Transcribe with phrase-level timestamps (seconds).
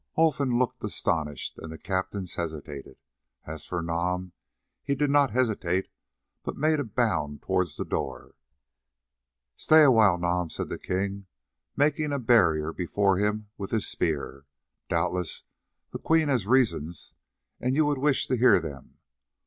[0.17, 2.97] Olfan looked astonished and the captains hesitated.
[3.45, 4.31] As for Nam,
[4.81, 5.89] he did not hesitate,
[6.41, 8.33] but made a bound towards the door.
[9.57, 11.27] "Stay awhile, Nam," said the king,
[11.77, 14.47] making a barrier before him with his spear;
[14.89, 15.43] "doubtless
[15.91, 17.13] the Queen has reasons,
[17.59, 18.97] and you would wish to hear them.